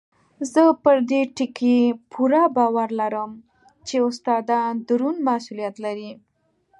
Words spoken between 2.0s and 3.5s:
پوره باور لرم